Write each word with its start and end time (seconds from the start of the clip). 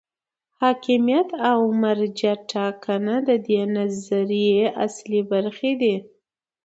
حاکمیت 0.61 1.29
او 1.51 1.59
مرجع 1.81 2.35
ټاکنه 2.51 3.15
د 3.27 3.29
دې 3.47 3.61
نظریې 3.75 4.63
اصلي 4.85 5.21
برخې 5.31 5.71
دي. 5.81 5.95